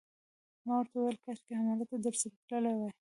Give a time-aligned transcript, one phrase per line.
[0.65, 2.91] ما ورته وویل: کاشکي همالته درسره تللی وای.